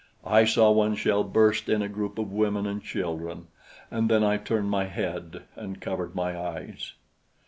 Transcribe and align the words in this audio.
I 0.25 0.45
saw 0.45 0.71
one 0.71 0.95
shell 0.95 1.23
burst 1.23 1.69
in 1.69 1.83
a 1.83 1.87
group 1.87 2.17
of 2.17 2.31
women 2.31 2.65
and 2.65 2.81
children, 2.81 3.49
and 3.91 4.09
then 4.09 4.23
I 4.23 4.37
turned 4.37 4.71
my 4.71 4.85
head 4.85 5.43
and 5.55 5.79
covered 5.79 6.15
my 6.15 6.35
eyes. 6.35 6.93